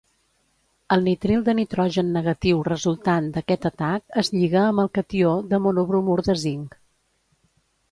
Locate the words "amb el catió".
4.65-5.37